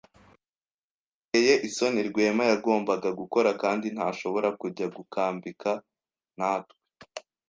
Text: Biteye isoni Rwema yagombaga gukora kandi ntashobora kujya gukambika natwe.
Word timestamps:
Biteye 1.17 1.53
isoni 1.67 1.99
Rwema 2.09 2.43
yagombaga 2.51 3.09
gukora 3.19 3.49
kandi 3.61 3.87
ntashobora 3.95 4.49
kujya 4.61 4.85
gukambika 4.95 5.69
natwe. 6.37 6.77